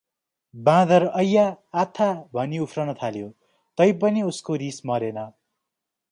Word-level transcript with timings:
बाँदर 0.53 1.03
ऐप्या! 1.15 1.43
आत्था! 1.81 2.07
भनी 2.33 2.59
उफ्रन 2.59 2.93
थाल्यो 3.01 3.27
तैपनि 3.77 4.21
उसको 4.31 4.55
रिस 4.63 4.81
मरेन। 4.85 5.17